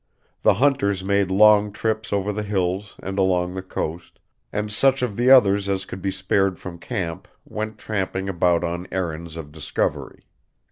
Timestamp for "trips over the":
1.71-2.41